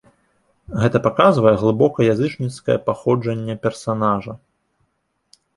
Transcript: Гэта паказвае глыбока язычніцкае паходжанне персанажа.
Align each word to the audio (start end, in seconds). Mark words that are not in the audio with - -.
Гэта 0.83 1.01
паказвае 1.07 1.51
глыбока 1.63 1.99
язычніцкае 2.13 2.77
паходжанне 2.89 3.55
персанажа. 3.67 4.33